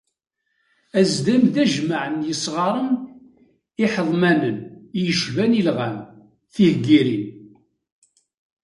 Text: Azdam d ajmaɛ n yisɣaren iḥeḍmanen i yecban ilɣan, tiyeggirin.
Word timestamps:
Azdam 0.99 1.43
d 1.53 1.55
ajmaɛ 1.63 2.05
n 2.13 2.25
yisɣaren 2.27 2.89
iḥeḍmanen 3.85 4.57
i 4.97 4.99
yecban 5.07 5.51
ilɣan, 5.59 5.97
tiyeggirin. 6.53 7.27